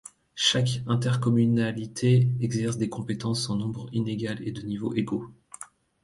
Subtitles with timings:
[0.33, 5.27] Chaque intercommunalité exerce des compétences en nombre inégal et de niveaux inégaux.